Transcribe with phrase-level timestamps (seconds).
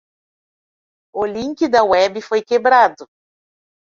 [1.13, 3.05] O link da web foi quebrado.